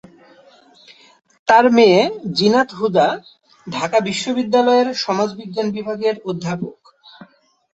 তার 1.47 1.65
মেয়ে 1.71 2.01
জিনাত 2.33 2.69
হুদা 2.73 3.07
ঢাকা 3.67 3.97
বিশ্ববিদ্যালয়ের 4.07 4.87
সমাজবিজ্ঞান 5.03 5.67
বিভাগের 5.75 6.15
অধ্যাপক। 6.25 6.77